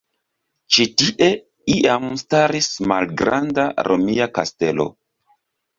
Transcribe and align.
Ĉi 0.77 0.87
tie 1.01 1.27
iam 1.75 2.09
staris 2.23 2.73
malgranda 2.93 3.69
romia 3.91 4.31
kastelo. 4.41 4.93